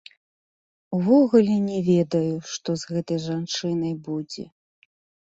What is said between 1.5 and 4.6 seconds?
не ведаю, што з гэтай жанчынай будзе.